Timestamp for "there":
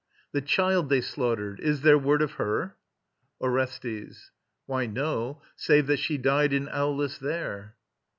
1.81-1.95, 7.19-7.75